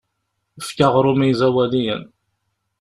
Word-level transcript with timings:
Efk 0.59 0.77
aɣrum 0.87 1.21
i 1.23 1.27
iẓawaliyen. 1.31 2.03